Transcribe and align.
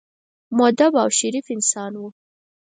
مودب 0.57 0.91
او 1.01 1.09
شریف 1.17 1.45
انسانان 1.55 1.93
وو. 1.97 2.07